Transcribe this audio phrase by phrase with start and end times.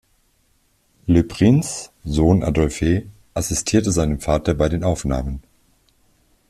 [1.07, 3.05] Le Princes Sohn Adolphe
[3.35, 5.43] assistierte seinem Vater bei den Aufnahmen.